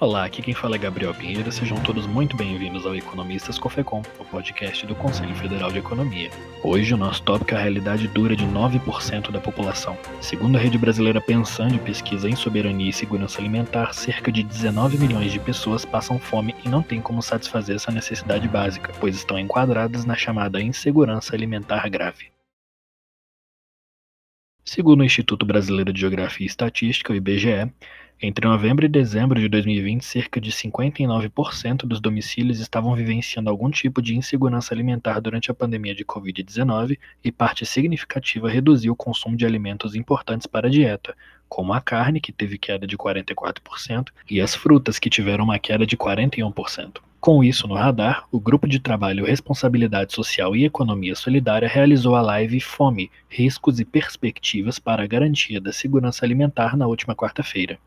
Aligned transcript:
Olá, 0.00 0.24
aqui 0.24 0.40
quem 0.40 0.54
fala 0.54 0.76
é 0.76 0.78
Gabriel 0.78 1.14
Pinheiro, 1.14 1.52
sejam 1.52 1.78
todos 1.82 2.06
muito 2.06 2.34
bem-vindos 2.34 2.86
ao 2.86 2.96
Economistas 2.96 3.58
Cofecom, 3.58 4.00
o 4.18 4.24
podcast 4.24 4.86
do 4.86 4.94
Conselho 4.94 5.34
Federal 5.34 5.70
de 5.70 5.80
Economia. 5.80 6.30
Hoje 6.64 6.94
o 6.94 6.96
nosso 6.96 7.22
tópico 7.22 7.52
é 7.52 7.58
a 7.58 7.60
realidade 7.60 8.08
dura 8.08 8.34
de 8.34 8.46
9% 8.46 9.30
da 9.30 9.38
população. 9.38 9.98
Segundo 10.22 10.56
a 10.56 10.58
Rede 10.58 10.78
Brasileira 10.78 11.20
Pensando 11.20 11.78
Pesquisa 11.80 12.30
em 12.30 12.34
Soberania 12.34 12.88
e 12.88 12.94
Segurança 12.94 13.42
Alimentar, 13.42 13.92
cerca 13.92 14.32
de 14.32 14.42
19 14.42 14.96
milhões 14.96 15.32
de 15.32 15.38
pessoas 15.38 15.84
passam 15.84 16.18
fome 16.18 16.54
e 16.64 16.68
não 16.70 16.82
têm 16.82 17.02
como 17.02 17.20
satisfazer 17.20 17.76
essa 17.76 17.92
necessidade 17.92 18.48
básica, 18.48 18.94
pois 18.98 19.16
estão 19.16 19.38
enquadradas 19.38 20.06
na 20.06 20.16
chamada 20.16 20.62
insegurança 20.62 21.36
alimentar 21.36 21.86
grave. 21.90 22.28
Segundo 24.64 25.00
o 25.00 25.04
Instituto 25.04 25.44
Brasileiro 25.44 25.92
de 25.92 26.00
Geografia 26.00 26.46
e 26.46 26.48
Estatística, 26.48 27.12
o 27.12 27.16
IBGE, 27.16 27.70
entre 28.22 28.46
novembro 28.46 28.84
e 28.84 28.88
dezembro 28.88 29.40
de 29.40 29.48
2020, 29.48 30.04
cerca 30.04 30.38
de 30.38 30.52
59% 30.52 31.86
dos 31.86 32.00
domicílios 32.00 32.60
estavam 32.60 32.94
vivenciando 32.94 33.48
algum 33.48 33.70
tipo 33.70 34.02
de 34.02 34.14
insegurança 34.14 34.74
alimentar 34.74 35.20
durante 35.20 35.50
a 35.50 35.54
pandemia 35.54 35.94
de 35.94 36.04
Covid-19 36.04 36.98
e 37.24 37.32
parte 37.32 37.64
significativa 37.64 38.50
reduziu 38.50 38.92
o 38.92 38.96
consumo 38.96 39.38
de 39.38 39.46
alimentos 39.46 39.94
importantes 39.94 40.46
para 40.46 40.68
a 40.68 40.70
dieta, 40.70 41.16
como 41.48 41.72
a 41.72 41.80
carne, 41.80 42.20
que 42.20 42.30
teve 42.30 42.58
queda 42.58 42.86
de 42.86 42.94
44%, 42.94 44.08
e 44.30 44.38
as 44.38 44.54
frutas, 44.54 44.98
que 44.98 45.08
tiveram 45.08 45.44
uma 45.44 45.58
queda 45.58 45.86
de 45.86 45.96
41%. 45.96 46.98
Com 47.18 47.42
isso 47.42 47.66
no 47.66 47.74
radar, 47.74 48.26
o 48.30 48.38
Grupo 48.38 48.68
de 48.68 48.80
Trabalho 48.80 49.24
Responsabilidade 49.24 50.12
Social 50.12 50.54
e 50.54 50.66
Economia 50.66 51.14
Solidária 51.14 51.68
realizou 51.68 52.14
a 52.14 52.20
live 52.20 52.60
Fome, 52.60 53.10
Riscos 53.30 53.80
e 53.80 53.84
Perspectivas 53.84 54.78
para 54.78 55.02
a 55.02 55.06
Garantia 55.06 55.58
da 55.58 55.72
Segurança 55.72 56.24
Alimentar 56.24 56.76
na 56.76 56.86
última 56.86 57.14
quarta-feira. 57.14 57.78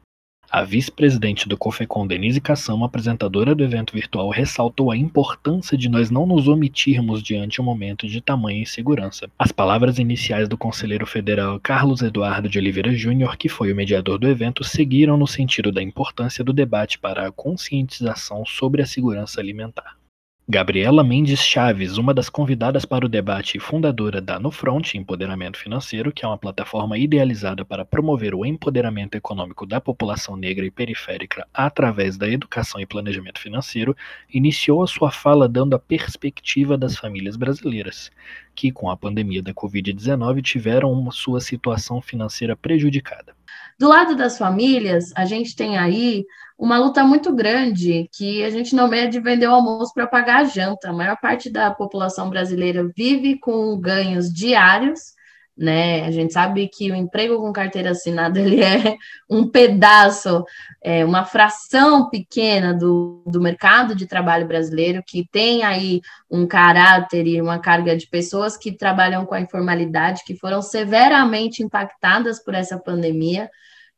A 0.54 0.64
vice-presidente 0.64 1.50
do 1.50 1.58
COFECOM, 1.58 2.06
Denise 2.06 2.40
Cassão, 2.40 2.84
apresentadora 2.84 3.56
do 3.56 3.64
evento 3.64 3.92
virtual, 3.92 4.30
ressaltou 4.30 4.92
a 4.92 4.96
importância 4.96 5.76
de 5.76 5.90
nós 5.90 6.12
não 6.12 6.28
nos 6.28 6.48
omitirmos 6.48 7.24
diante 7.24 7.60
um 7.60 7.66
momento 7.66 8.08
de 8.08 8.22
tamanha 8.22 8.62
insegurança. 8.62 9.28
As 9.40 9.52
palavras 9.52 9.98
iniciais 9.98 10.48
do 10.48 10.56
conselheiro 10.56 11.08
federal 11.08 11.60
Carlos 11.60 12.04
Eduardo 12.04 12.48
de 12.48 12.60
Oliveira 12.60 12.94
Júnior, 12.94 13.36
que 13.36 13.50
foi 13.50 13.74
o 13.74 13.76
mediador 13.76 14.20
do 14.20 14.28
evento, 14.28 14.64
seguiram 14.64 15.18
no 15.18 15.26
sentido 15.26 15.72
da 15.72 15.82
importância 15.82 16.44
do 16.44 16.54
debate 16.54 17.00
para 17.00 17.28
a 17.28 17.32
conscientização 17.32 18.46
sobre 18.46 18.84
a 18.84 18.86
segurança 18.86 19.42
alimentar. 19.42 20.03
Gabriela 20.48 21.06
Mendes 21.06 21.40
Chaves, 21.40 21.98
uma 21.98 22.14
das 22.14 22.28
convidadas 22.28 22.84
para 22.84 23.06
o 23.06 23.10
debate 23.10 23.56
e 23.56 23.62
fundadora 23.62 24.20
da 24.20 24.38
No 24.38 24.52
Front 24.52 24.94
Empoderamento 24.94 25.58
Financeiro, 25.58 26.12
que 26.12 26.26
é 26.26 26.28
uma 26.28 26.38
plataforma 26.38 26.98
idealizada 26.98 27.64
para 27.64 27.86
promover 27.86 28.36
o 28.36 28.46
empoderamento 28.46 29.16
econômico 29.16 29.66
da 29.66 29.80
população 29.80 30.36
negra 30.36 30.66
e 30.66 30.70
periférica 30.70 31.48
através 31.54 32.18
da 32.18 32.28
educação 32.28 32.82
e 32.82 32.86
planejamento 32.86 33.40
financeiro, 33.40 33.96
iniciou 34.34 34.84
a 34.84 34.88
sua 34.88 35.12
fala 35.12 35.48
dando 35.48 35.78
a 35.78 35.80
perspectiva 35.80 36.78
das 36.78 36.98
famílias 36.98 37.38
brasileiras, 37.38 38.12
que 38.54 38.70
com 38.70 38.90
a 38.90 38.98
pandemia 38.98 39.42
da 39.42 39.54
Covid-19 39.54 40.42
tiveram 40.42 41.10
sua 41.10 41.40
situação 41.40 42.02
financeira 42.02 42.54
prejudicada. 42.54 43.34
Do 43.80 43.88
lado 43.88 44.14
das 44.14 44.38
famílias, 44.38 45.14
a 45.16 45.24
gente 45.24 45.56
tem 45.56 45.78
aí 45.78 46.26
uma 46.64 46.80
luta 46.80 47.04
muito 47.04 47.36
grande 47.36 48.10
que 48.14 48.42
a 48.42 48.50
gente 48.50 48.74
não 48.74 48.88
mede 48.88 49.20
vender 49.20 49.48
o 49.48 49.54
almoço 49.54 49.94
para 49.94 50.08
pagar 50.08 50.38
a 50.38 50.44
janta. 50.46 50.90
A 50.90 50.94
maior 50.94 51.18
parte 51.20 51.50
da 51.50 51.70
população 51.70 52.30
brasileira 52.30 52.90
vive 52.96 53.38
com 53.38 53.78
ganhos 53.78 54.32
diários, 54.32 55.12
né? 55.58 56.06
A 56.06 56.12
gente 56.12 56.32
sabe 56.32 56.70
que 56.70 56.90
o 56.90 56.96
emprego 56.96 57.36
com 57.36 57.52
carteira 57.52 57.92
assinada 57.92 58.40
ele 58.40 58.64
é 58.64 58.96
um 59.30 59.46
pedaço, 59.46 60.46
é 60.82 61.04
uma 61.04 61.26
fração 61.26 62.10
pequena 62.10 62.74
do, 62.74 63.22
do 63.28 63.42
mercado 63.42 63.94
de 63.94 64.08
trabalho 64.08 64.48
brasileiro 64.48 65.04
que 65.06 65.28
tem 65.30 65.64
aí 65.64 66.00
um 66.32 66.48
caráter 66.48 67.28
e 67.28 67.42
uma 67.42 67.60
carga 67.60 67.98
de 67.98 68.08
pessoas 68.08 68.56
que 68.56 68.72
trabalham 68.72 69.26
com 69.26 69.36
a 69.36 69.42
informalidade, 69.42 70.24
que 70.26 70.38
foram 70.38 70.62
severamente 70.62 71.62
impactadas 71.62 72.42
por 72.42 72.54
essa 72.54 72.80
pandemia 72.80 73.50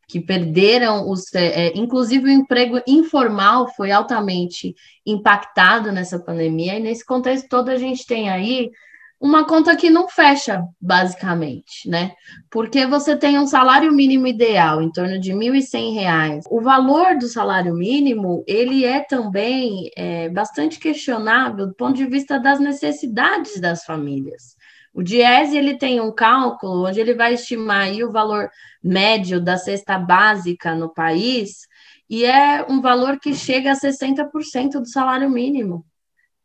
que 0.07 0.19
perderam 0.19 1.09
os, 1.09 1.33
é, 1.33 1.67
é, 1.67 1.77
inclusive 1.77 2.25
o 2.25 2.31
emprego 2.31 2.81
informal 2.88 3.67
foi 3.75 3.91
altamente 3.91 4.75
impactado 5.05 5.91
nessa 5.91 6.19
pandemia, 6.19 6.75
e 6.75 6.79
nesse 6.79 7.05
contexto 7.05 7.47
todo 7.49 7.69
a 7.69 7.77
gente 7.77 8.05
tem 8.05 8.29
aí 8.29 8.71
uma 9.19 9.45
conta 9.45 9.75
que 9.75 9.89
não 9.89 10.07
fecha, 10.07 10.63
basicamente, 10.79 11.89
né? 11.89 12.11
Porque 12.51 12.85
você 12.85 13.16
tem 13.16 13.39
um 13.39 13.47
salário 13.47 13.91
mínimo 13.91 14.27
ideal 14.27 14.81
em 14.81 14.91
torno 14.91 15.19
de 15.19 15.31
R$ 15.31 15.39
1.100. 15.39 16.41
O 16.49 16.61
valor 16.61 17.17
do 17.17 17.27
salário 17.27 17.73
mínimo, 17.73 18.43
ele 18.45 18.83
é 18.83 18.99
também 18.99 19.89
é, 19.95 20.29
bastante 20.29 20.79
questionável 20.79 21.67
do 21.67 21.73
ponto 21.73 21.95
de 21.95 22.05
vista 22.05 22.37
das 22.39 22.59
necessidades 22.59 23.59
das 23.59 23.83
famílias. 23.85 24.55
O 24.95 25.03
Diese 25.03 25.57
ele 25.57 25.78
tem 25.78 26.00
um 26.00 26.09
cálculo 26.09 26.88
onde 26.88 27.01
ele 27.01 27.13
vai 27.13 27.33
estimar 27.33 27.91
o 27.95 28.13
valor 28.13 28.50
médio 28.81 29.41
da 29.41 29.57
cesta 29.57 30.00
básica 30.00 30.73
no 30.73 30.88
país 30.88 31.67
e 32.09 32.23
é 32.23 32.66
um 32.69 32.79
valor 32.79 33.19
que 33.19 33.34
chega 33.35 33.73
a 33.73 33.75
60% 33.75 34.79
do 34.79 34.88
salário 34.88 35.29
mínimo. 35.29 35.85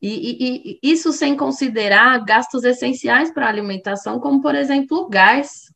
E, 0.02 0.08
e, 0.08 0.78
e, 0.82 0.92
isso 0.92 1.12
sem 1.12 1.36
considerar 1.36 2.24
gastos 2.24 2.64
essenciais 2.64 3.30
para 3.30 3.46
a 3.46 3.48
alimentação, 3.48 4.18
como, 4.18 4.40
por 4.40 4.56
exemplo, 4.56 4.98
o 4.98 5.08
gás, 5.08 5.72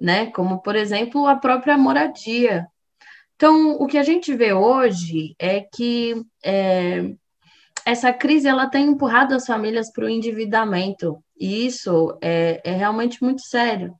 né? 0.00 0.32
como, 0.32 0.60
por 0.60 0.74
exemplo, 0.74 1.28
a 1.28 1.36
própria 1.36 1.78
moradia. 1.78 2.66
Então, 3.36 3.76
o 3.78 3.86
que 3.86 3.98
a 3.98 4.02
gente 4.02 4.34
vê 4.34 4.52
hoje 4.52 5.36
é 5.38 5.60
que 5.60 6.20
é, 6.44 7.14
essa 7.84 8.12
crise 8.12 8.48
ela 8.48 8.66
tem 8.66 8.86
empurrado 8.86 9.32
as 9.32 9.46
famílias 9.46 9.92
para 9.92 10.06
o 10.06 10.08
endividamento, 10.08 11.22
e 11.40 11.66
isso 11.66 12.18
é, 12.20 12.60
é 12.62 12.72
realmente 12.72 13.22
muito 13.22 13.40
sério. 13.40 13.94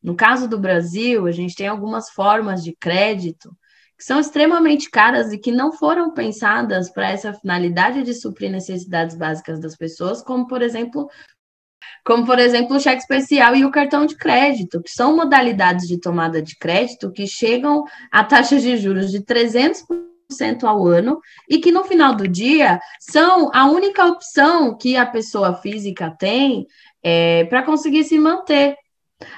No 0.00 0.14
caso 0.14 0.48
do 0.48 0.58
Brasil, 0.58 1.26
a 1.26 1.32
gente 1.32 1.56
tem 1.56 1.66
algumas 1.66 2.10
formas 2.10 2.62
de 2.62 2.76
crédito 2.76 3.50
que 3.96 4.04
são 4.04 4.20
extremamente 4.20 4.90
caras 4.90 5.32
e 5.32 5.38
que 5.38 5.50
não 5.50 5.72
foram 5.72 6.12
pensadas 6.12 6.90
para 6.90 7.10
essa 7.10 7.32
finalidade 7.32 8.02
de 8.02 8.14
suprir 8.14 8.50
necessidades 8.50 9.16
básicas 9.16 9.60
das 9.60 9.76
pessoas, 9.76 10.22
como 10.22 10.46
por 10.46 10.62
exemplo, 10.62 11.08
como 12.04 12.26
por 12.26 12.38
exemplo 12.38 12.76
o 12.76 12.80
cheque 12.80 13.00
especial 13.00 13.56
e 13.56 13.64
o 13.64 13.70
cartão 13.70 14.04
de 14.04 14.16
crédito, 14.16 14.82
que 14.82 14.90
são 14.90 15.16
modalidades 15.16 15.86
de 15.86 15.98
tomada 15.98 16.42
de 16.42 16.56
crédito 16.56 17.10
que 17.10 17.26
chegam 17.26 17.84
a 18.10 18.22
taxas 18.24 18.62
de 18.62 18.76
juros 18.76 19.10
de 19.10 19.20
300% 19.20 20.13
ao 20.62 20.86
ano 20.86 21.20
e 21.48 21.58
que 21.58 21.70
no 21.70 21.84
final 21.84 22.14
do 22.14 22.26
dia 22.26 22.80
são 22.98 23.50
a 23.54 23.66
única 23.66 24.06
opção 24.06 24.76
que 24.76 24.96
a 24.96 25.06
pessoa 25.06 25.54
física 25.54 26.14
tem 26.18 26.66
é, 27.02 27.44
para 27.44 27.62
conseguir 27.62 28.04
se 28.04 28.18
manter. 28.18 28.76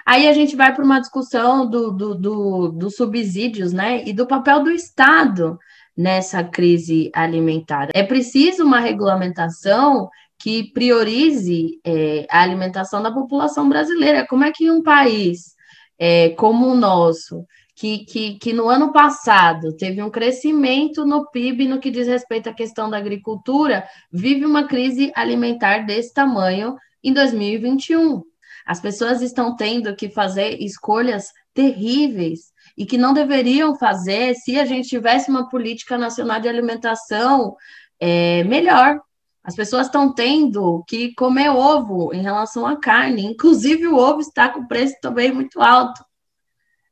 Aí 0.05 0.27
a 0.27 0.33
gente 0.33 0.57
vai 0.57 0.75
para 0.75 0.85
uma 0.85 1.01
discussão 1.01 1.69
do, 1.69 1.93
do, 1.93 2.15
do, 2.15 2.69
dos 2.69 2.97
subsídios, 2.97 3.73
né? 3.73 4.03
E 4.07 4.13
do 4.13 4.27
papel 4.27 4.65
do 4.65 4.71
Estado 4.71 5.59
nessa 5.97 6.43
crise 6.43 7.11
alimentar. 7.15 7.89
É 7.95 8.03
preciso 8.03 8.65
uma 8.65 8.81
regulamentação 8.81 10.09
que 10.39 10.71
priorize 10.73 11.81
é, 11.85 12.27
a 12.31 12.43
alimentação 12.43 13.03
da 13.03 13.11
população 13.11 13.69
brasileira. 13.69 14.27
Como 14.27 14.45
é 14.45 14.53
que 14.53 14.71
um 14.71 14.83
país 14.83 15.57
é, 15.99 16.31
como 16.31 16.67
o 16.67 16.77
nosso, 16.77 17.45
que, 17.77 18.07
que, 18.07 18.39
que 18.39 18.55
no 18.55 18.71
ano 18.71 18.91
passado 18.91 19.77
teve 19.77 20.03
um 20.03 20.09
crescimento 20.09 21.05
no 21.05 21.31
PIB 21.31 21.69
no 21.69 21.79
que 21.79 21.91
diz 21.91 22.07
respeito 22.07 22.49
à 22.49 22.55
questão 22.55 22.89
da 22.89 22.97
agricultura, 22.97 23.87
vive 24.11 24.47
uma 24.47 24.67
crise 24.67 25.13
alimentar 25.15 25.81
desse 25.81 26.15
tamanho 26.15 26.75
em 27.05 27.13
2021. 27.13 28.23
As 28.65 28.81
pessoas 28.81 29.21
estão 29.21 29.55
tendo 29.55 29.95
que 29.95 30.09
fazer 30.09 30.57
escolhas 30.59 31.31
terríveis 31.53 32.51
e 32.79 32.87
que 32.87 32.97
não 32.97 33.13
deveriam 33.13 33.77
fazer 33.77 34.35
se 34.35 34.59
a 34.59 34.65
gente 34.65 34.89
tivesse 34.89 35.31
uma 35.31 35.47
política 35.51 35.99
nacional 35.99 36.41
de 36.41 36.49
alimentação 36.49 37.55
é, 38.01 38.43
melhor. 38.45 38.99
As 39.45 39.55
pessoas 39.55 39.87
estão 39.87 40.15
tendo 40.15 40.83
que 40.89 41.15
comer 41.15 41.51
ovo 41.51 42.13
em 42.15 42.23
relação 42.23 42.67
à 42.67 42.81
carne, 42.81 43.27
inclusive 43.27 43.87
o 43.87 43.97
ovo 43.97 44.21
está 44.21 44.49
com 44.49 44.67
preço 44.67 44.95
também 45.03 45.31
muito 45.31 45.61
alto. 45.61 46.06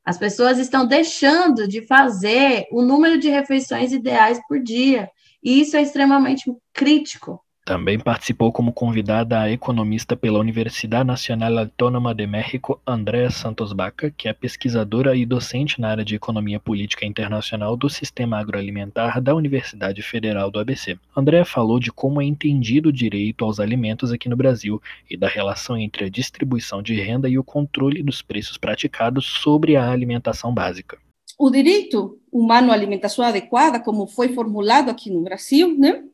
As 0.04 0.18
pessoas 0.18 0.58
estão 0.58 0.86
deixando 0.86 1.66
de 1.66 1.86
fazer 1.86 2.66
o 2.70 2.82
número 2.82 3.18
de 3.18 3.28
refeições 3.28 3.92
ideais 3.92 4.40
por 4.46 4.62
dia, 4.62 5.10
e 5.42 5.60
isso 5.60 5.76
é 5.76 5.82
extremamente 5.82 6.44
crítico. 6.72 7.43
Também 7.66 7.98
participou 7.98 8.52
como 8.52 8.74
convidada 8.74 9.40
a 9.40 9.50
economista 9.50 10.14
pela 10.14 10.38
Universidade 10.38 11.06
Nacional 11.06 11.56
Autônoma 11.56 12.14
de 12.14 12.26
México, 12.26 12.78
Andrea 12.86 13.30
Santos 13.30 13.72
Baca, 13.72 14.10
que 14.10 14.28
é 14.28 14.34
pesquisadora 14.34 15.16
e 15.16 15.24
docente 15.24 15.80
na 15.80 15.88
área 15.88 16.04
de 16.04 16.14
Economia 16.14 16.60
Política 16.60 17.06
Internacional 17.06 17.74
do 17.74 17.88
Sistema 17.88 18.38
Agroalimentar 18.38 19.18
da 19.18 19.34
Universidade 19.34 20.02
Federal 20.02 20.50
do 20.50 20.58
ABC. 20.58 20.98
Andrea 21.16 21.46
falou 21.46 21.80
de 21.80 21.90
como 21.90 22.20
é 22.20 22.26
entendido 22.26 22.90
o 22.90 22.92
direito 22.92 23.46
aos 23.46 23.58
alimentos 23.58 24.12
aqui 24.12 24.28
no 24.28 24.36
Brasil 24.36 24.78
e 25.08 25.16
da 25.16 25.26
relação 25.26 25.74
entre 25.74 26.04
a 26.04 26.10
distribuição 26.10 26.82
de 26.82 26.94
renda 26.94 27.30
e 27.30 27.38
o 27.38 27.44
controle 27.44 28.02
dos 28.02 28.20
preços 28.20 28.58
praticados 28.58 29.24
sobre 29.24 29.74
a 29.74 29.90
alimentação 29.90 30.52
básica. 30.52 30.98
o 31.38 31.50
direito 31.50 32.18
humano 32.30 32.70
à 32.70 32.74
alimentação 32.74 33.24
adequada, 33.24 33.80
como 33.80 34.06
foi 34.06 34.28
formulado 34.34 34.90
aqui 34.90 35.10
no 35.10 35.22
Brasil, 35.22 35.76
né, 35.76 36.04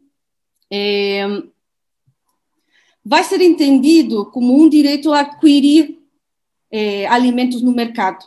é, 0.70 1.26
vai 3.04 3.24
ser 3.24 3.40
entendido 3.40 4.26
como 4.30 4.54
um 4.56 4.68
direito 4.68 5.12
a 5.12 5.20
adquirir 5.20 5.98
é, 6.70 7.06
alimentos 7.06 7.62
no 7.62 7.72
mercado. 7.72 8.24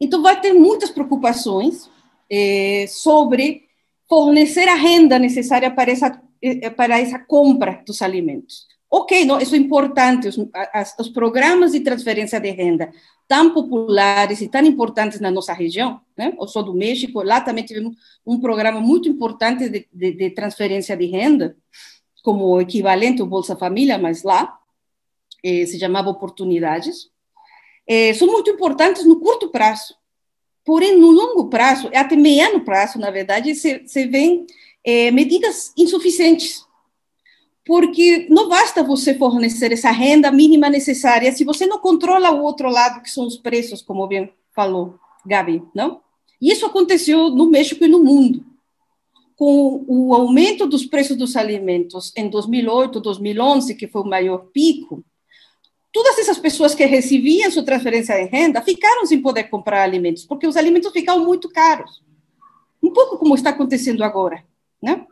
Então, 0.00 0.20
vai 0.22 0.40
ter 0.40 0.52
muitas 0.52 0.90
preocupações 0.90 1.88
é, 2.28 2.86
sobre 2.88 3.68
fornecer 4.08 4.68
a 4.68 4.74
renda 4.74 5.18
necessária 5.18 5.70
para 5.70 5.90
essa, 5.90 6.20
é, 6.42 6.68
para 6.68 6.98
essa 6.98 7.18
compra 7.18 7.82
dos 7.86 8.02
alimentos. 8.02 8.66
Ok, 8.90 9.24
não, 9.24 9.40
isso 9.40 9.54
é 9.54 9.58
importante, 9.58 10.28
os, 10.28 10.36
as, 10.72 10.94
os 10.98 11.08
programas 11.08 11.72
de 11.72 11.80
transferência 11.80 12.38
de 12.38 12.50
renda 12.50 12.92
tão 13.32 13.48
populares 13.54 14.42
e 14.42 14.46
tão 14.46 14.60
importantes 14.60 15.18
na 15.18 15.30
nossa 15.30 15.54
região, 15.54 15.98
né? 16.14 16.36
eu 16.38 16.46
sou 16.46 16.62
do 16.62 16.74
México, 16.74 17.22
lá 17.22 17.40
também 17.40 17.64
tivemos 17.64 17.96
um 18.26 18.38
programa 18.38 18.78
muito 18.78 19.08
importante 19.08 19.70
de, 19.70 19.88
de, 19.90 20.12
de 20.12 20.30
transferência 20.32 20.94
de 20.94 21.06
renda, 21.06 21.56
como 22.22 22.60
equivalente 22.60 23.22
ao 23.22 23.26
Bolsa 23.26 23.56
Família, 23.56 23.96
mas 23.96 24.22
lá 24.22 24.58
eh, 25.42 25.64
se 25.64 25.78
chamava 25.78 26.10
Oportunidades, 26.10 27.08
eh, 27.86 28.12
são 28.12 28.28
muito 28.28 28.50
importantes 28.50 29.06
no 29.06 29.18
curto 29.18 29.48
prazo. 29.48 29.94
Porém, 30.62 30.98
no 30.98 31.10
longo 31.10 31.48
prazo, 31.48 31.88
até 31.94 32.14
mediano 32.14 32.60
prazo, 32.60 32.98
na 32.98 33.10
verdade, 33.10 33.54
se, 33.54 33.82
se 33.88 34.06
vê 34.08 34.44
eh, 34.84 35.10
medidas 35.10 35.72
insuficientes 35.74 36.66
porque 37.64 38.26
não 38.28 38.48
basta 38.48 38.82
você 38.82 39.14
fornecer 39.14 39.72
essa 39.72 39.90
renda 39.90 40.30
mínima 40.32 40.68
necessária 40.68 41.32
se 41.32 41.44
você 41.44 41.66
não 41.66 41.78
controla 41.78 42.30
o 42.32 42.42
outro 42.42 42.68
lado, 42.68 43.02
que 43.02 43.10
são 43.10 43.26
os 43.26 43.36
preços, 43.36 43.82
como 43.82 44.06
bem 44.06 44.32
falou 44.54 44.98
Gabi, 45.24 45.62
não? 45.74 46.00
Isso 46.40 46.66
aconteceu 46.66 47.30
no 47.30 47.48
México 47.48 47.84
e 47.84 47.88
no 47.88 48.02
mundo. 48.02 48.44
Com 49.36 49.84
o 49.86 50.12
aumento 50.12 50.66
dos 50.66 50.84
preços 50.84 51.16
dos 51.16 51.36
alimentos 51.36 52.12
em 52.16 52.28
2008, 52.28 53.00
2011, 53.00 53.74
que 53.76 53.86
foi 53.86 54.02
o 54.02 54.08
maior 54.08 54.46
pico, 54.52 55.04
todas 55.92 56.18
essas 56.18 56.38
pessoas 56.38 56.74
que 56.74 56.84
recebiam 56.84 57.50
sua 57.50 57.62
transferência 57.62 58.16
de 58.16 58.28
renda 58.28 58.60
ficaram 58.60 59.06
sem 59.06 59.22
poder 59.22 59.44
comprar 59.44 59.82
alimentos, 59.82 60.24
porque 60.24 60.46
os 60.46 60.56
alimentos 60.56 60.90
ficaram 60.92 61.24
muito 61.24 61.48
caros. 61.48 62.02
Um 62.82 62.90
pouco 62.90 63.16
como 63.18 63.36
está 63.36 63.50
acontecendo 63.50 64.02
agora, 64.02 64.44
né? 64.82 65.06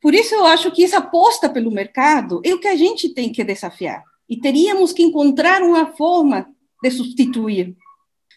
Por 0.00 0.14
isso, 0.14 0.34
eu 0.34 0.44
acho 0.46 0.70
que 0.70 0.84
essa 0.84 0.98
aposta 0.98 1.48
pelo 1.48 1.70
mercado 1.70 2.40
é 2.44 2.54
o 2.54 2.60
que 2.60 2.68
a 2.68 2.76
gente 2.76 3.08
tem 3.08 3.32
que 3.32 3.42
desafiar. 3.42 4.02
E 4.28 4.36
teríamos 4.38 4.92
que 4.92 5.02
encontrar 5.02 5.62
uma 5.62 5.86
forma 5.86 6.48
de 6.82 6.90
substituir. 6.90 7.76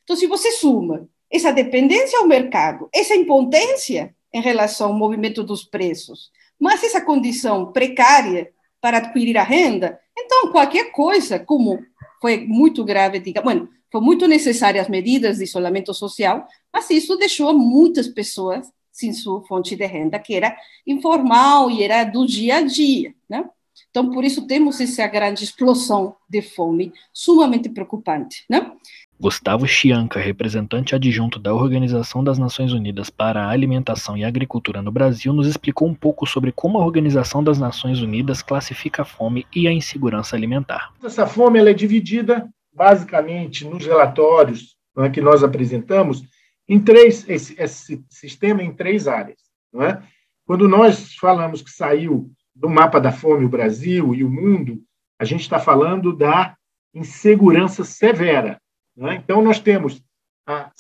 Então, 0.04 0.16
se 0.16 0.25
você 0.25 0.52
suma 0.52 1.08
essa 1.31 1.52
dependência 1.52 2.19
ao 2.19 2.28
mercado, 2.28 2.90
essa 2.94 3.16
impotência 3.16 4.16
em 4.34 4.42
relação 4.42 4.90
ao 4.90 4.98
movimento 4.98 5.44
dos 5.44 5.63
preços, 5.63 6.31
mas 6.60 6.84
essa 6.84 7.02
condição 7.02 7.72
precária 7.72 8.52
para 8.81 8.98
adquirir 8.98 9.38
a 9.38 9.44
renda, 9.44 10.00
então 10.18 10.52
qualquer 10.52 10.92
coisa, 10.92 11.40
como 11.40 11.80
foi 12.22 12.46
muito 12.46 12.84
grave, 12.84 13.19
diga, 13.19 13.42
bueno, 13.42 13.69
foi 13.92 14.02
muito 14.02 14.28
necessárias 14.28 14.86
as 14.86 14.90
medidas 14.90 15.38
de 15.38 15.44
isolamento 15.44 15.94
social, 15.94 16.48
mas 16.74 16.90
isso 16.90 17.18
deixou 17.18 17.54
muitas 17.54 18.08
pessoas 18.08 18.68
sem 19.01 19.13
sua 19.13 19.44
fonte 19.44 19.75
de 19.75 19.86
renda, 19.86 20.18
que 20.18 20.33
era 20.33 20.56
informal 20.88 21.69
e 21.69 21.83
era 21.83 22.03
do 22.03 22.25
dia 22.25 22.57
a 22.57 22.62
dia, 22.62 23.13
né? 23.30 23.50
Então, 23.89 24.09
por 24.09 24.24
isso 24.24 24.48
temos 24.48 24.80
essa 24.80 25.06
grande 25.07 25.44
explosão 25.44 26.15
de 26.30 26.42
fome, 26.42 26.94
sumamente 27.13 27.68
preocupante, 27.68 28.45
né? 28.50 28.71
Gustavo 29.19 29.68
Chianca, 29.68 30.19
representante 30.19 30.95
adjunto 30.95 31.38
da 31.38 31.53
Organização 31.53 32.24
das 32.24 32.39
Nações 32.39 32.74
Unidas 32.74 33.09
para 33.09 33.44
a 33.44 33.50
Alimentação 33.50 34.18
e 34.18 34.24
Agricultura 34.24 34.81
no 34.81 34.92
Brasil, 34.92 35.31
nos 35.31 35.45
explicou 35.45 35.88
um 35.88 35.94
pouco 35.94 36.25
sobre 36.25 36.51
como 36.51 36.80
a 36.80 36.86
Organização 36.86 37.44
das 37.44 37.59
Nações 37.59 38.01
Unidas 38.01 38.42
classifica 38.42 39.03
a 39.03 39.06
fome 39.06 39.45
e 39.56 39.68
a 39.68 39.71
insegurança 39.71 40.36
alimentar. 40.36 40.92
Essa 41.03 41.27
fome 41.27 41.59
ela 41.59 41.69
é 41.69 41.74
dividida, 41.74 42.50
basicamente, 42.74 43.63
nos 43.63 43.86
relatórios 43.86 44.75
né, 44.98 45.09
que 45.09 45.21
nós 45.21 45.44
apresentamos, 45.44 46.24
em 46.72 46.80
três 46.80 47.28
esse, 47.28 47.54
esse 47.62 48.02
sistema 48.10 48.64
em 48.64 48.74
três 48.74 49.06
áreas. 49.06 49.42
Não 49.74 49.84
é? 49.84 50.02
Quando 50.46 50.70
nós 50.70 51.16
falamos 51.16 51.62
que 51.62 51.70
saiu 51.70 52.32
do 52.56 52.70
mapa 52.70 52.98
da 52.98 53.12
fome 53.12 53.44
o 53.44 53.50
Brasil 53.50 54.16
e 54.16 54.24
o 54.24 54.30
mundo, 54.30 54.82
a 55.20 55.26
gente 55.26 55.42
está 55.42 55.60
falando 55.60 56.16
da 56.16 56.56
insegurança 56.94 57.84
severa. 57.84 58.58
É? 59.00 59.16
Então, 59.16 59.42
nós 59.42 59.60
temos 59.60 60.02
a, 60.48 60.72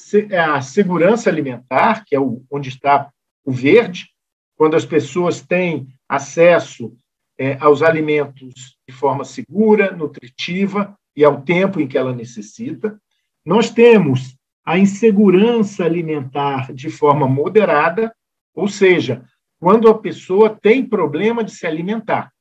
a, 0.55 0.61
segurança 0.61 1.29
alimentar, 1.29 2.05
que 2.05 2.15
é 2.15 2.19
o, 2.19 2.41
onde 2.49 2.69
está 2.69 3.11
o 3.43 3.51
verde, 3.51 4.07
quando 4.55 4.77
as 4.77 4.85
pessoas 4.85 5.41
têm 5.41 5.89
acesso 6.07 6.97
é, 7.37 7.57
aos 7.59 7.81
alimentos 7.81 8.77
de 8.87 8.95
forma 8.95 9.25
segura, 9.25 9.91
nutritiva 9.91 10.97
e 11.13 11.25
ao 11.25 11.41
tempo 11.41 11.81
em 11.81 11.87
que 11.87 11.97
ela 11.97 12.15
necessita. 12.15 12.97
Nós 13.45 13.69
temos 13.69 14.37
a 14.65 14.77
insegurança 14.77 15.83
alimentar 15.83 16.73
de 16.73 16.89
forma 16.89 17.27
moderada, 17.27 18.13
ou 18.53 18.67
seja, 18.67 19.23
quando 19.59 19.89
a 19.89 19.97
pessoa 19.97 20.49
tem 20.49 20.85
problema 20.85 21.43
de 21.43 21.51
se 21.51 21.65
alimentar, 21.65 22.31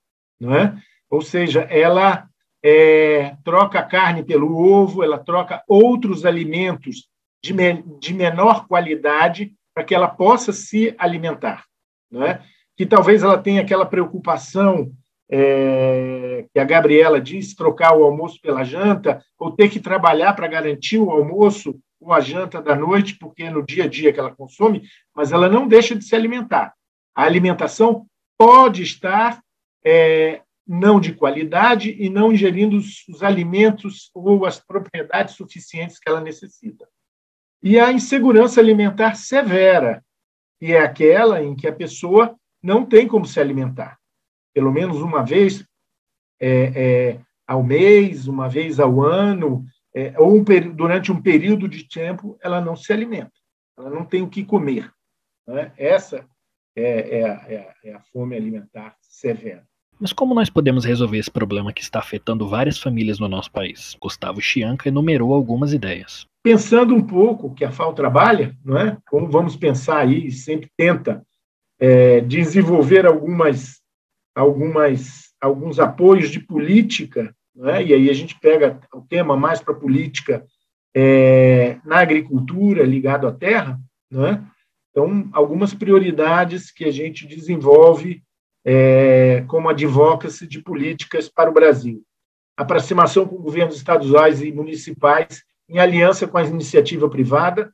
não 0.41 0.55
é? 0.55 0.75
Ou 1.11 1.21
seja, 1.21 1.63
ela 1.63 2.29
é, 2.63 3.37
troca 3.45 3.79
a 3.79 3.83
carne 3.83 4.23
pelo 4.23 4.57
ovo, 4.57 5.03
ela 5.03 5.19
troca 5.19 5.63
outros 5.67 6.25
alimentos 6.25 7.09
de, 7.43 7.53
me, 7.53 7.83
de 7.99 8.15
menor 8.15 8.67
qualidade 8.67 9.53
para 9.75 9.85
que 9.85 9.95
ela 9.95 10.09
possa 10.09 10.53
se 10.53 10.95
alimentar, 10.99 11.65
não 12.11 12.23
é? 12.23 12.43
Que 12.77 12.87
talvez 12.87 13.23
ela 13.23 13.39
tenha 13.39 13.63
aquela 13.63 13.87
preocupação 13.87 14.93
é, 15.31 16.47
que 16.53 16.59
a 16.59 16.65
Gabriela 16.65 17.21
disse, 17.21 17.55
trocar 17.55 17.97
o 17.97 18.03
almoço 18.03 18.41
pela 18.41 18.65
janta, 18.65 19.23
ou 19.39 19.53
ter 19.53 19.69
que 19.69 19.79
trabalhar 19.79 20.35
para 20.35 20.49
garantir 20.49 20.99
o 20.99 21.11
almoço 21.11 21.79
ou 22.01 22.13
a 22.13 22.21
janta 22.21 22.63
da 22.63 22.75
noite, 22.75 23.17
porque 23.19 23.45
é 23.45 23.51
no 23.51 23.65
dia 23.65 23.85
a 23.85 23.87
dia 23.87 24.13
que 24.13 24.19
ela 24.19 24.35
consome, 24.35 24.89
mas 25.15 25.33
ela 25.33 25.49
não 25.49 25.69
deixa 25.69 25.95
de 25.95 26.05
se 26.05 26.15
alimentar. 26.15 26.75
A 27.15 27.25
alimentação 27.25 28.07
pode 28.39 28.83
estar 28.83 29.43
é, 29.85 30.43
não 30.67 31.01
de 31.01 31.15
qualidade 31.15 31.95
e 31.99 32.09
não 32.09 32.33
ingerindo 32.33 32.77
os, 32.77 33.07
os 33.09 33.23
alimentos 33.23 34.11
ou 34.15 34.47
as 34.47 34.59
propriedades 34.59 35.35
suficientes 35.35 35.99
que 35.99 36.09
ela 36.09 36.21
necessita. 36.21 36.89
E 37.63 37.79
a 37.79 37.93
insegurança 37.93 38.61
alimentar 38.61 39.15
severa, 39.15 40.03
que 40.59 40.73
é 40.73 40.81
aquela 40.81 41.43
em 41.43 41.55
que 41.55 41.67
a 41.67 41.73
pessoa 41.73 42.35
não 42.63 42.87
tem 42.87 43.07
como 43.07 43.27
se 43.27 43.39
alimentar. 43.39 43.99
Pelo 44.55 44.73
menos 44.73 45.01
uma 45.03 45.23
vez 45.23 45.65
é, 46.41 46.49
é, 46.75 47.21
ao 47.47 47.63
mês, 47.63 48.27
uma 48.27 48.49
vez 48.49 48.81
ao 48.81 49.03
ano, 49.03 49.65
é, 49.95 50.15
ou 50.19 50.37
um, 50.37 50.45
durante 50.75 51.11
um 51.11 51.21
período 51.21 51.69
de 51.69 51.89
tempo, 51.89 52.39
ela 52.43 52.61
não 52.61 52.77
se 52.77 52.93
alimenta, 52.93 53.33
ela 53.77 53.91
não 53.91 54.05
tem 54.05 54.23
o 54.23 54.29
que 54.29 54.45
comer. 54.45 54.91
Né? 55.47 55.73
Essa 55.77 56.25
é, 56.77 56.83
é, 56.83 57.55
é, 57.55 57.75
é 57.85 57.95
a 57.95 58.01
fome 58.13 58.37
alimentar 58.37 58.95
severa. 59.01 59.65
Mas 60.01 60.15
como 60.15 60.35
nós 60.35 60.49
podemos 60.49 60.85
resolver 60.85 61.19
esse 61.19 61.31
problema 61.31 61.75
que 61.75 61.83
está 61.83 61.99
afetando 61.99 62.49
várias 62.49 62.79
famílias 62.79 63.19
no 63.19 63.29
nosso 63.29 63.51
país? 63.53 63.95
Gustavo 64.01 64.41
Chianca 64.41 64.89
enumerou 64.89 65.35
algumas 65.35 65.75
ideias. 65.75 66.27
Pensando 66.43 66.95
um 66.95 67.03
pouco 67.07 67.53
que 67.55 67.67
a 67.67 67.71
FAO 67.71 67.93
trabalha, 67.93 68.57
não 68.65 68.79
é? 68.79 68.97
como 69.11 69.31
vamos 69.31 69.57
pensar 69.57 69.99
aí, 69.99 70.33
sempre 70.33 70.71
tenta 70.75 71.23
é, 71.79 72.23
desenvolver 72.23 73.05
algumas, 73.05 73.83
algumas, 74.35 75.35
alguns 75.39 75.79
apoios 75.79 76.31
de 76.31 76.41
política 76.41 77.35
né? 77.61 77.85
e 77.85 77.93
aí 77.93 78.09
a 78.09 78.13
gente 78.15 78.39
pega 78.41 78.81
o 78.95 79.03
tema 79.03 79.37
mais 79.37 79.61
para 79.61 79.75
política 79.75 80.45
é, 80.97 81.79
na 81.85 81.99
agricultura, 81.99 82.83
ligado 82.85 83.29
à 83.29 83.33
terra, 83.33 83.79
né? 84.11 84.43
então, 84.91 85.29
algumas 85.33 85.75
prioridades 85.75 86.71
que 86.71 86.85
a 86.87 86.91
gente 86.91 87.27
desenvolve 87.27 88.23
é, 88.65 89.45
como 89.47 89.69
advocacy 89.69 90.47
de 90.47 90.61
políticas 90.63 91.29
para 91.29 91.51
o 91.51 91.53
Brasil. 91.53 92.03
Aproximação 92.57 93.27
com 93.27 93.37
governos 93.37 93.77
estaduais 93.77 94.43
e 94.43 94.51
municipais 94.51 95.43
em 95.69 95.79
aliança 95.79 96.27
com 96.27 96.39
a 96.39 96.45
iniciativa 96.45 97.09
privada, 97.09 97.73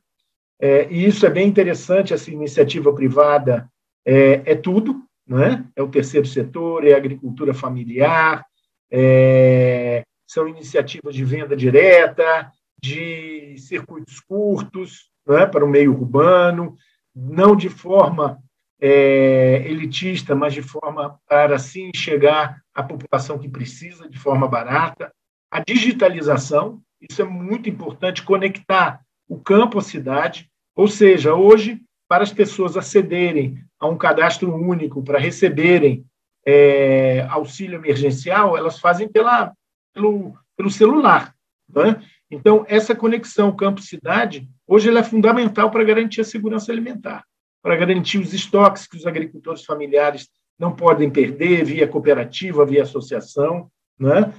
é, 0.59 0.87
e 0.91 1.05
isso 1.05 1.25
é 1.25 1.29
bem 1.29 1.47
interessante, 1.47 2.13
essa 2.13 2.29
iniciativa 2.29 2.93
privada 2.93 3.69
é, 4.05 4.41
é 4.45 4.55
tudo, 4.55 5.01
não 5.25 5.41
é? 5.41 5.63
é 5.75 5.81
o 5.81 5.87
terceiro 5.87 6.27
setor, 6.27 6.85
é 6.85 6.93
a 6.93 6.97
agricultura 6.97 7.53
familiar, 7.53 8.45
é, 8.91 10.03
são 10.25 10.47
iniciativas 10.47 11.15
de 11.15 11.23
venda 11.23 11.55
direta, 11.55 12.51
de 12.81 13.55
circuitos 13.57 14.19
curtos 14.19 15.09
né, 15.25 15.45
para 15.45 15.65
o 15.65 15.69
meio 15.69 15.93
urbano, 15.93 16.75
não 17.15 17.55
de 17.55 17.69
forma 17.69 18.39
é, 18.79 19.63
elitista, 19.65 20.35
mas 20.35 20.53
de 20.53 20.61
forma 20.61 21.19
para 21.27 21.57
sim 21.57 21.91
chegar 21.95 22.61
à 22.73 22.83
população 22.83 23.39
que 23.39 23.49
precisa 23.49 24.07
de 24.07 24.19
forma 24.19 24.47
barata. 24.47 25.11
A 25.49 25.59
digitalização, 25.59 26.81
isso 27.01 27.21
é 27.21 27.25
muito 27.25 27.69
importante, 27.69 28.23
conectar 28.23 29.01
o 29.27 29.39
campo, 29.39 29.79
a 29.79 29.81
cidade. 29.81 30.49
Ou 30.75 30.87
seja, 30.87 31.33
hoje, 31.33 31.81
para 32.07 32.23
as 32.23 32.31
pessoas 32.31 32.77
acederem 32.77 33.57
a 33.79 33.87
um 33.87 33.97
cadastro 33.97 34.53
único, 34.53 35.03
para 35.03 35.19
receberem 35.19 36.05
é, 36.47 37.27
auxílio 37.29 37.75
emergencial, 37.75 38.57
elas 38.57 38.79
fazem 38.79 39.09
pela, 39.09 39.51
pelo, 39.93 40.33
pelo 40.55 40.71
celular. 40.71 41.35
Né? 41.67 42.01
Então, 42.31 42.65
essa 42.69 42.95
conexão 42.95 43.53
campo-cidade, 43.53 44.47
hoje, 44.65 44.87
ela 44.87 45.01
é 45.01 45.03
fundamental 45.03 45.69
para 45.69 45.83
garantir 45.83 46.21
a 46.21 46.23
segurança 46.23 46.71
alimentar, 46.71 47.25
para 47.61 47.75
garantir 47.75 48.19
os 48.19 48.33
estoques 48.33 48.87
que 48.87 48.95
os 48.95 49.05
agricultores 49.05 49.65
familiares 49.65 50.29
não 50.57 50.73
podem 50.73 51.09
perder 51.09 51.65
via 51.65 51.87
cooperativa, 51.87 52.65
via 52.65 52.83
associação. 52.83 53.69
Né? 53.99 54.33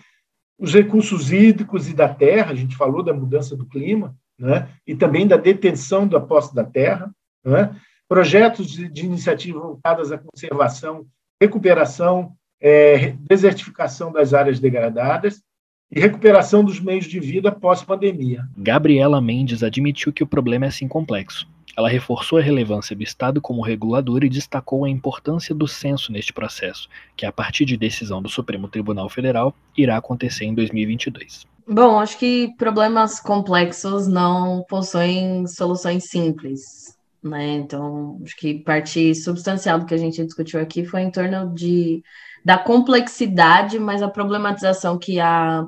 Os 0.58 0.72
recursos 0.72 1.30
hídricos 1.30 1.90
e 1.90 1.94
da 1.94 2.08
terra, 2.08 2.52
a 2.52 2.54
gente 2.54 2.74
falou 2.74 3.02
da 3.02 3.12
mudança 3.12 3.54
do 3.54 3.66
clima, 3.66 4.16
né? 4.38 4.66
e 4.86 4.96
também 4.96 5.26
da 5.26 5.36
detenção 5.36 6.08
da 6.08 6.18
posse 6.18 6.54
da 6.54 6.64
terra, 6.64 7.14
né? 7.44 7.78
projetos 8.08 8.70
de, 8.70 8.88
de 8.88 9.04
iniciativa 9.04 9.60
voltadas 9.60 10.10
à 10.10 10.16
conservação, 10.16 11.06
recuperação, 11.40 12.33
é, 12.61 13.14
desertificação 13.21 14.12
das 14.12 14.35
áreas 14.35 14.59
degradadas 14.59 15.42
e 15.90 16.00
recuperação 16.00 16.62
dos 16.62 16.80
meios 16.80 17.07
de 17.07 17.18
vida 17.18 17.50
pós-pandemia. 17.50 18.45
Gabriela 18.57 19.21
Mendes 19.21 19.62
admitiu 19.62 20.12
que 20.12 20.23
o 20.23 20.26
problema 20.26 20.66
é 20.66 20.68
assim 20.68 20.87
complexo. 20.87 21.49
Ela 21.76 21.88
reforçou 21.88 22.38
a 22.38 22.42
relevância 22.42 22.95
do 22.97 23.04
Estado 23.04 23.40
como 23.40 23.62
regulador 23.62 24.25
e 24.25 24.28
destacou 24.28 24.85
a 24.85 24.90
importância 24.90 25.54
do 25.54 25.68
censo 25.68 26.11
neste 26.11 26.33
processo, 26.33 26.88
que, 27.16 27.25
a 27.25 27.30
partir 27.30 27.64
de 27.64 27.76
decisão 27.76 28.21
do 28.21 28.28
Supremo 28.28 28.66
Tribunal 28.66 29.09
Federal, 29.09 29.54
irá 29.76 29.97
acontecer 29.97 30.45
em 30.45 30.54
2022. 30.54 31.47
Bom, 31.68 32.00
acho 32.00 32.18
que 32.18 32.52
problemas 32.59 33.21
complexos 33.21 34.09
não 34.09 34.64
possuem 34.68 35.47
soluções 35.47 36.11
simples, 36.11 36.98
né? 37.22 37.48
Então, 37.54 38.20
acho 38.25 38.37
que 38.37 38.62
parte 38.62 39.14
substancial 39.14 39.78
do 39.78 39.87
que 39.87 39.94
a 39.94 39.98
gente 39.98 40.25
discutiu 40.25 40.60
aqui 40.60 40.84
foi 40.84 41.02
em 41.02 41.10
torno 41.10 41.52
de, 41.54 42.02
da 42.44 42.58
complexidade, 42.58 43.78
mas 43.78 44.02
a 44.02 44.08
problematização 44.08 44.98
que 44.98 45.20
a 45.20 45.64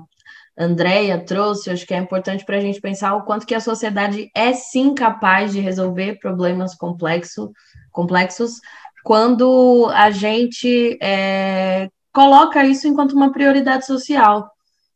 Andrea 0.59 1.19
trouxe, 1.25 1.71
acho 1.71 1.87
que 1.87 1.95
é 1.95 1.99
importante 1.99 2.45
para 2.45 2.57
a 2.57 2.61
gente 2.61 2.80
pensar 2.80 3.14
o 3.14 3.25
quanto 3.25 3.47
que 3.47 3.54
a 3.54 3.61
sociedade 3.61 4.30
é 4.35 4.52
sim 4.52 4.95
capaz 4.95 5.52
de 5.52 5.61
resolver 5.61 6.19
problemas 6.19 6.75
complexo, 6.75 7.52
complexos 7.90 8.61
quando 9.02 9.90
a 9.95 10.11
gente 10.11 10.99
é, 11.02 11.88
coloca 12.12 12.64
isso 12.66 12.87
enquanto 12.87 13.12
uma 13.12 13.33
prioridade 13.33 13.87
social 13.87 14.50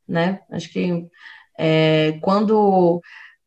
né? 0.09 0.41
Acho 0.51 0.71
que 0.71 1.07
é, 1.59 2.19
quando 2.23 3.01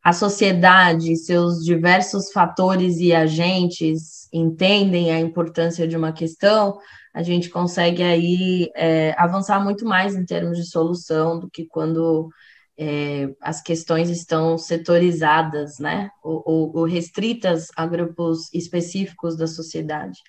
a 0.07 0.13
sociedade, 0.13 1.17
seus 1.17 1.65
diversos 1.65 2.31
fatores 2.31 2.95
e 2.97 3.13
agentes 3.13 4.29
entendem 4.31 5.11
a 5.11 5.19
importância 5.19 5.85
de 5.85 5.97
uma 5.97 6.13
questão, 6.13 6.77
a 7.13 7.21
gente 7.21 7.49
consegue 7.49 8.01
aí 8.01 8.71
é, 8.73 9.13
avançar 9.17 9.61
muito 9.61 9.83
mais 9.83 10.15
em 10.15 10.23
termos 10.23 10.57
de 10.57 10.65
solução 10.65 11.37
do 11.37 11.49
que 11.49 11.65
quando 11.65 12.29
é, 12.79 13.27
as 13.41 13.61
questões 13.61 14.09
estão 14.09 14.57
setorizadas, 14.57 15.77
né, 15.77 16.09
ou, 16.23 16.71
ou, 16.73 16.85
restritas 16.85 17.67
a 17.75 17.85
grupos 17.85 18.49
específicos 18.53 19.35
da 19.35 19.45
sociedade. 19.45 20.19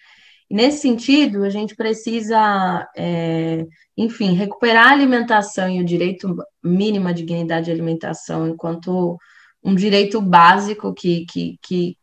E 0.51 0.57
nesse 0.57 0.79
sentido, 0.81 1.45
a 1.45 1.51
gente 1.51 1.77
precisa, 1.77 2.85
é, 2.97 3.65
enfim, 3.97 4.33
recuperar 4.33 4.89
a 4.89 4.93
alimentação 4.93 5.71
e 5.71 5.81
o 5.81 5.85
direito 5.85 6.35
mínimo 6.65 7.07
à 7.07 7.13
dignidade 7.13 7.67
de 7.67 7.71
alimentação 7.71 8.49
enquanto 8.49 9.17
um 9.63 9.75
direito 9.75 10.21
básico 10.21 10.95
que, 10.95 11.27
que, 11.27 11.59
que, 11.63 11.97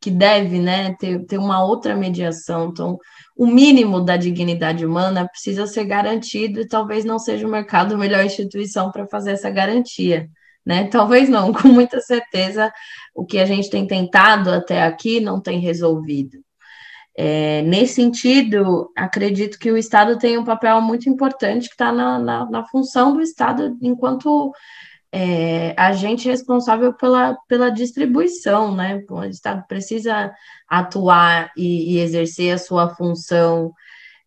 que 0.00 0.10
deve 0.10 0.58
né, 0.58 0.94
ter, 0.98 1.24
ter 1.26 1.38
uma 1.38 1.64
outra 1.64 1.96
mediação. 1.96 2.68
Então, 2.68 2.98
o 3.36 3.46
mínimo 3.46 4.00
da 4.00 4.16
dignidade 4.16 4.84
humana 4.84 5.28
precisa 5.28 5.66
ser 5.66 5.84
garantido 5.84 6.60
e 6.60 6.68
talvez 6.68 7.04
não 7.04 7.18
seja 7.18 7.46
o 7.46 7.50
mercado 7.50 7.94
a 7.94 7.98
melhor 7.98 8.24
instituição 8.24 8.90
para 8.90 9.06
fazer 9.06 9.32
essa 9.32 9.50
garantia. 9.50 10.28
Né? 10.64 10.88
Talvez 10.88 11.28
não, 11.28 11.52
com 11.54 11.68
muita 11.68 12.00
certeza, 12.00 12.72
o 13.14 13.24
que 13.24 13.38
a 13.38 13.44
gente 13.44 13.70
tem 13.70 13.86
tentado 13.86 14.50
até 14.50 14.82
aqui 14.82 15.20
não 15.20 15.40
tem 15.40 15.58
resolvido. 15.58 16.38
É, 17.16 17.60
nesse 17.62 17.94
sentido, 17.94 18.90
acredito 18.96 19.58
que 19.58 19.70
o 19.70 19.76
Estado 19.76 20.16
tem 20.16 20.38
um 20.38 20.44
papel 20.44 20.80
muito 20.80 21.08
importante 21.08 21.66
que 21.66 21.74
está 21.74 21.92
na, 21.92 22.18
na, 22.18 22.48
na, 22.48 22.64
função 22.66 23.12
do 23.12 23.20
Estado 23.20 23.76
enquanto 23.82 24.52
é, 25.12 25.74
agente 25.76 26.28
responsável 26.28 26.92
pela, 26.92 27.36
pela 27.48 27.70
distribuição, 27.70 28.74
né? 28.74 29.02
O 29.10 29.24
Estado 29.24 29.64
precisa 29.66 30.32
atuar 30.68 31.50
e, 31.56 31.94
e 31.94 31.98
exercer 31.98 32.54
a 32.54 32.58
sua 32.58 32.94
função 32.94 33.72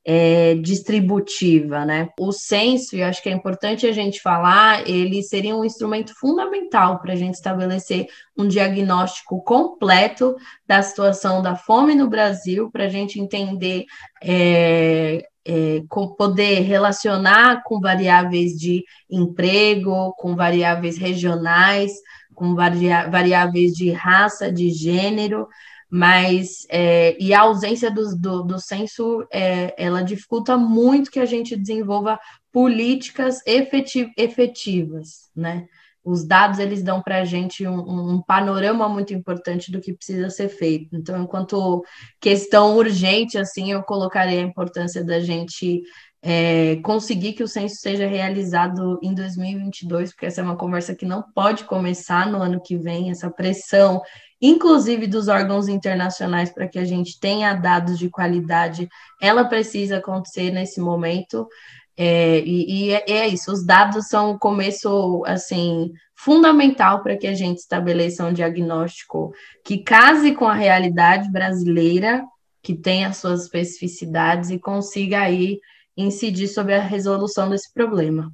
é, 0.05 0.55
distributiva, 0.55 1.85
né? 1.85 2.09
O 2.19 2.33
censo, 2.33 2.95
e 2.95 3.01
acho 3.03 3.23
que 3.23 3.29
é 3.29 3.31
importante 3.31 3.87
a 3.87 3.93
gente 3.93 4.21
falar, 4.21 4.87
ele 4.87 5.23
seria 5.23 5.55
um 5.55 5.63
instrumento 5.63 6.13
fundamental 6.19 6.99
para 6.99 7.13
a 7.13 7.15
gente 7.15 7.35
estabelecer 7.35 8.07
um 8.37 8.45
diagnóstico 8.45 9.41
completo 9.43 10.35
da 10.67 10.81
situação 10.81 11.41
da 11.41 11.55
fome 11.55 11.95
no 11.95 12.09
Brasil, 12.09 12.69
para 12.69 12.85
a 12.85 12.89
gente 12.89 13.19
entender 13.19 13.85
é, 14.21 15.25
é, 15.45 15.83
com 15.89 16.15
poder 16.15 16.61
relacionar 16.61 17.63
com 17.63 17.79
variáveis 17.79 18.53
de 18.53 18.83
emprego, 19.09 20.13
com 20.17 20.35
variáveis 20.35 20.97
regionais, 20.97 21.91
com 22.33 22.55
variáveis 22.55 23.73
de 23.73 23.91
raça, 23.91 24.51
de 24.51 24.69
gênero, 24.69 25.47
mas 25.89 26.65
é, 26.69 27.15
e 27.19 27.33
a 27.33 27.41
ausência 27.41 27.91
do, 27.91 28.15
do, 28.17 28.43
do 28.43 28.59
censo 28.59 29.25
é, 29.31 29.75
ela 29.77 30.01
dificulta 30.01 30.57
muito 30.57 31.11
que 31.11 31.19
a 31.19 31.25
gente 31.25 31.55
desenvolva 31.55 32.19
políticas 32.51 33.45
efetiv 33.45 34.09
efetivas, 34.17 35.29
né? 35.35 35.67
Os 36.03 36.25
dados 36.25 36.59
eles 36.59 36.83
dão 36.83 37.01
para 37.01 37.19
a 37.19 37.25
gente 37.25 37.65
um, 37.65 38.15
um, 38.15 38.21
panorama 38.21 38.89
muito 38.89 39.13
importante 39.13 39.71
do 39.71 39.79
que 39.79 39.93
precisa 39.93 40.29
ser 40.29 40.49
feito. 40.49 40.95
Então, 40.95 41.21
enquanto 41.23 41.83
questão 42.19 42.75
urgente, 42.75 43.37
assim, 43.37 43.71
eu 43.71 43.83
colocaria 43.83 44.39
a 44.39 44.47
importância 44.47 45.03
da 45.03 45.19
gente 45.19 45.81
é, 46.21 46.77
conseguir 46.77 47.33
que 47.33 47.43
o 47.43 47.47
censo 47.47 47.75
seja 47.77 48.07
realizado 48.07 48.99
em 49.01 49.13
2022, 49.13 50.11
porque 50.11 50.25
essa 50.25 50.41
é 50.41 50.43
uma 50.43 50.57
conversa 50.57 50.95
que 50.95 51.05
não 51.05 51.23
pode 51.33 51.63
começar 51.65 52.29
no 52.29 52.41
ano 52.41 52.61
que 52.61 52.77
vem, 52.77 53.11
essa 53.11 53.29
pressão 53.29 54.01
inclusive 54.45 55.07
dos 55.07 55.29
órgãos 55.29 55.69
internacionais, 55.69 56.51
para 56.51 56.67
que 56.67 56.77
a 56.77 56.83
gente 56.83 57.17
tenha 57.17 57.53
dados 57.53 57.97
de 57.97 58.09
qualidade, 58.09 58.89
ela 59.21 59.45
precisa 59.45 59.99
acontecer 59.99 60.51
nesse 60.51 60.81
momento. 60.81 61.47
É, 61.95 62.39
e, 62.39 62.87
e 62.87 62.91
é, 62.91 63.03
é, 63.07 63.27
isso, 63.27 63.51
os 63.51 63.65
dados 63.65 64.07
são 64.07 64.31
o 64.31 64.39
começo, 64.39 65.23
assim, 65.25 65.91
fundamental 66.15 67.03
para 67.03 67.15
que 67.15 67.27
a 67.27 67.33
gente 67.33 67.59
estabeleça 67.59 68.25
um 68.25 68.33
diagnóstico 68.33 69.31
que 69.63 69.77
case 69.77 70.33
com 70.33 70.47
a 70.47 70.53
realidade 70.53 71.31
brasileira, 71.31 72.23
que 72.61 72.73
tem 72.73 73.05
as 73.05 73.17
suas 73.17 73.43
especificidades 73.43 74.49
e 74.49 74.57
consiga 74.57 75.19
aí 75.19 75.59
incidir 75.95 76.47
sobre 76.47 76.73
a 76.73 76.81
resolução 76.81 77.49
desse 77.49 77.71
problema. 77.71 78.31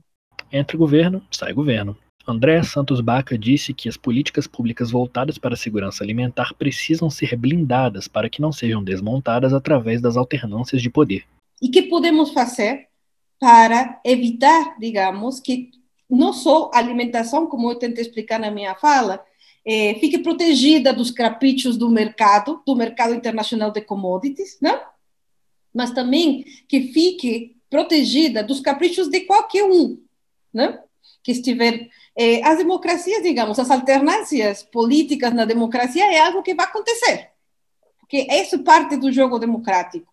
Entre 0.52 0.78
governo, 0.78 1.22
sai 1.32 1.52
governo. 1.52 1.98
André 2.28 2.62
Santos 2.62 3.02
Baca 3.02 3.38
disse 3.38 3.74
que 3.74 3.90
as 3.90 3.98
políticas 3.98 4.46
públicas 4.46 4.92
voltadas 4.92 5.38
para 5.40 5.56
a 5.56 5.58
segurança 5.58 6.04
alimentar 6.04 6.54
precisam 6.54 7.10
ser 7.10 7.36
blindadas 7.36 8.08
para 8.08 8.30
que 8.30 8.40
não 8.40 8.52
sejam 8.52 8.84
desmontadas 8.84 9.52
através 9.52 10.00
das 10.00 10.16
alternâncias 10.16 10.82
de 10.82 10.92
poder. 10.92 11.24
E 11.60 11.70
que 11.70 11.84
podemos 11.84 12.32
fazer 12.32 12.89
para 13.40 14.02
evitar, 14.04 14.78
digamos, 14.78 15.40
que 15.40 15.72
não 16.10 16.34
só 16.34 16.70
a 16.74 16.80
alimentação, 16.80 17.48
como 17.48 17.72
eu 17.72 17.76
tentei 17.76 18.04
explicar 18.04 18.40
na 18.40 18.52
minha 18.52 18.76
fala, 18.76 19.24
eh, 19.66 19.96
fique 20.00 20.18
protegida 20.18 20.92
dos 20.92 21.12
caprichos 21.12 21.78
do 21.78 21.90
mercado, 21.90 22.62
do 22.66 22.76
mercado 22.76 23.14
internacional 23.14 23.72
de 23.72 23.82
commodities, 23.82 24.58
né? 24.62 24.82
mas 25.74 25.92
também 25.92 26.44
que 26.68 26.92
fique 26.92 27.56
protegida 27.70 28.44
dos 28.44 28.60
caprichos 28.60 29.08
de 29.08 29.22
qualquer 29.22 29.64
um, 29.64 30.02
né? 30.54 30.82
que 31.24 31.32
estiver 31.32 31.88
eh, 32.16 32.42
as 32.44 32.58
democracias, 32.58 33.22
digamos, 33.22 33.60
as 33.60 33.70
alternâncias 33.70 34.64
políticas 34.64 35.34
na 35.34 35.46
democracia 35.46 36.12
é 36.12 36.20
algo 36.20 36.42
que 36.42 36.56
vai 36.56 36.66
acontecer, 36.66 37.30
porque 38.00 38.28
isso 38.30 38.56
é 38.56 38.64
parte 38.64 38.98
do 38.98 39.12
jogo 39.12 39.38
democrático. 39.38 40.12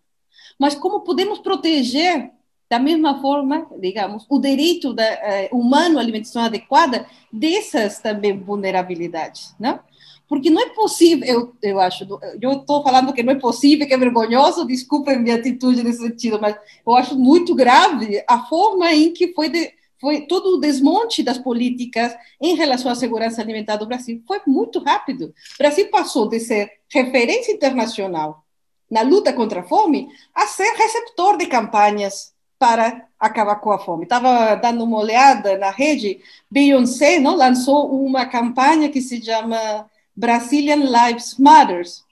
Mas 0.59 0.75
como 0.75 1.01
podemos 1.01 1.39
proteger 1.39 2.31
da 2.69 2.79
mesma 2.79 3.21
forma, 3.21 3.67
digamos, 3.79 4.25
o 4.29 4.39
direito 4.39 4.93
da, 4.93 5.03
eh, 5.03 5.49
humano 5.51 5.97
à 5.97 6.01
alimentação 6.01 6.43
adequada 6.43 7.05
dessas 7.31 7.99
também 7.99 8.37
vulnerabilidades, 8.37 9.55
não? 9.59 9.79
Porque 10.27 10.49
não 10.49 10.61
é 10.61 10.69
possível, 10.69 11.25
eu, 11.25 11.55
eu 11.61 11.79
acho, 11.79 12.05
eu 12.41 12.51
estou 12.51 12.83
falando 12.83 13.13
que 13.13 13.23
não 13.23 13.31
é 13.31 13.39
possível, 13.39 13.87
que 13.87 13.93
é 13.93 13.97
vergonhoso, 13.97 14.67
desculpem 14.67 15.19
minha 15.19 15.35
atitude 15.35 15.81
nesse 15.81 15.99
sentido, 15.99 16.37
mas 16.41 16.57
eu 16.85 16.93
acho 16.95 17.17
muito 17.17 17.55
grave 17.55 18.21
a 18.27 18.43
forma 18.45 18.91
em 18.91 19.13
que 19.13 19.33
foi 19.33 19.47
de, 19.47 19.71
foi 20.01 20.21
todo 20.27 20.55
o 20.55 20.59
desmonte 20.59 21.23
das 21.23 21.37
políticas 21.37 22.13
em 22.41 22.55
relação 22.55 22.91
à 22.91 22.95
segurança 22.95 23.41
alimentar 23.41 23.77
do 23.77 23.87
Brasil 23.87 24.21
foi 24.27 24.41
muito 24.45 24.79
rápido. 24.79 25.27
O 25.27 25.57
Brasil 25.57 25.89
passou 25.89 26.27
de 26.27 26.41
ser 26.41 26.71
referência 26.91 27.53
internacional 27.53 28.43
na 28.91 29.01
luta 29.01 29.31
contra 29.31 29.61
a 29.61 29.63
fome 29.63 30.07
a 30.35 30.45
ser 30.45 30.73
receptor 30.73 31.37
de 31.37 31.45
campanhas 31.47 32.33
para 32.59 33.07
acabar 33.19 33.55
com 33.57 33.71
a 33.71 33.79
fome. 33.79 34.03
Estava 34.03 34.55
dando 34.55 34.83
uma 34.83 34.99
olhada 34.99 35.57
na 35.57 35.69
rede, 35.69 36.19
Beyoncé 36.49 37.19
não 37.19 37.35
lançou 37.35 37.91
uma 38.03 38.25
campanha 38.25 38.89
que 38.89 39.01
se 39.01 39.23
chama 39.23 39.89
Brazilian 40.15 40.83
Lives 40.83 41.37
Matters, 41.37 42.03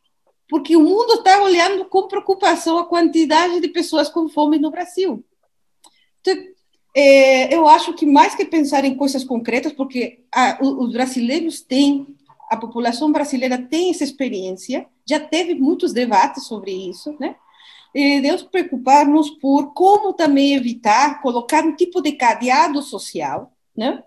porque 0.47 0.75
o 0.75 0.81
mundo 0.81 1.13
está 1.15 1.41
olhando 1.41 1.85
com 1.85 2.07
preocupação 2.07 2.77
a 2.77 2.85
quantidade 2.85 3.59
de 3.59 3.67
pessoas 3.69 4.09
com 4.09 4.29
fome 4.29 4.59
no 4.59 4.71
Brasil. 4.71 5.23
Então, 6.21 6.35
é, 6.95 7.53
eu 7.53 7.67
acho 7.67 7.93
que 7.93 8.05
mais 8.05 8.35
que 8.35 8.45
pensar 8.45 8.85
em 8.85 8.95
coisas 8.95 9.23
concretas, 9.23 9.73
porque 9.73 10.19
os 10.61 10.93
brasileiros 10.93 11.61
têm, 11.61 12.07
a 12.49 12.55
população 12.55 13.11
brasileira 13.11 13.57
tem 13.57 13.89
essa 13.89 14.03
experiência, 14.03 14.85
já 15.05 15.19
teve 15.19 15.55
muitos 15.55 15.91
debates 15.91 16.45
sobre 16.45 16.71
isso, 16.71 17.15
né? 17.19 17.35
E 17.95 18.19
Deus 18.19 18.43
preocupar-nos 18.43 19.29
por 19.29 19.73
como 19.73 20.11
também 20.11 20.53
evitar 20.53 21.21
colocar 21.21 21.63
um 21.63 21.73
tipo 21.73 22.01
de 22.01 22.11
cadeado 22.11 22.81
social, 22.81 23.53
né? 23.73 24.03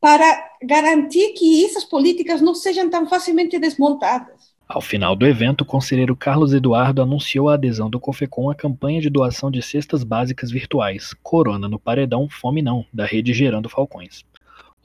Para 0.00 0.50
garantir 0.60 1.32
que 1.34 1.64
essas 1.64 1.84
políticas 1.84 2.40
não 2.40 2.56
sejam 2.56 2.90
tão 2.90 3.08
facilmente 3.08 3.56
desmontadas. 3.56 4.52
Ao 4.68 4.80
final 4.80 5.14
do 5.14 5.24
evento, 5.26 5.62
o 5.62 5.64
conselheiro 5.64 6.16
Carlos 6.16 6.52
Eduardo 6.52 7.00
anunciou 7.00 7.48
a 7.48 7.54
adesão 7.54 7.88
do 7.88 8.00
COFECOM 8.00 8.50
à 8.50 8.54
campanha 8.54 9.00
de 9.00 9.08
doação 9.08 9.48
de 9.48 9.62
cestas 9.62 10.02
básicas 10.02 10.50
virtuais 10.50 11.14
Corona 11.22 11.68
no 11.68 11.78
Paredão 11.78 12.28
Fome 12.28 12.60
Não, 12.60 12.84
da 12.92 13.06
rede 13.06 13.32
Gerando 13.32 13.68
Falcões. 13.68 14.24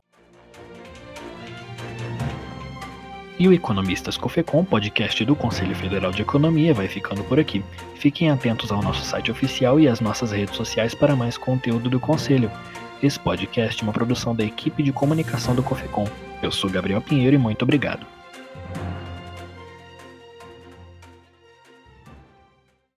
E 3.40 3.48
o 3.48 3.54
Economistas 3.54 4.16
Cofecom, 4.16 4.64
podcast 4.64 5.26
do 5.26 5.36
Conselho 5.36 5.76
Federal 5.76 6.12
de 6.12 6.22
Economia, 6.22 6.74
vai 6.74 6.88
ficando 6.88 7.24
por 7.24 7.40
aqui. 7.40 7.64
Fiquem 7.96 8.30
atentos 8.30 8.72
ao 8.72 8.82
nosso 8.82 9.04
site 9.04 9.32
oficial 9.32 9.80
e 9.80 9.88
às 9.88 10.00
nossas 10.00 10.32
redes 10.32 10.56
sociais 10.56 10.94
para 10.94 11.16
mais 11.16 11.36
conteúdo 11.36 11.90
do 11.90 12.00
Conselho. 12.00 12.52
Esse 13.02 13.20
podcast 13.20 13.82
é 13.82 13.84
uma 13.84 13.92
produção 13.92 14.36
da 14.36 14.44
equipe 14.44 14.84
de 14.84 14.94
comunicação 14.94 15.56
do 15.56 15.64
Cofecom. 15.64 16.08
Eu 16.44 16.52
sou 16.52 16.70
Gabriel 16.70 17.02
Pinheiro 17.02 17.36
e 17.36 17.40
muito 17.40 17.64
obrigado. 17.64 18.06